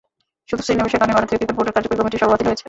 শুধু 0.49 0.61
শ্রীনিবাসনের 0.65 1.01
কারণে 1.01 1.17
ভারতীয় 1.17 1.37
ক্রিকেট 1.39 1.55
বোর্ডের 1.57 1.73
কার্যকরী 1.75 1.97
কমিটির 1.99 2.21
সভা 2.21 2.31
বাতিল 2.33 2.47
হয়েছে। 2.49 2.59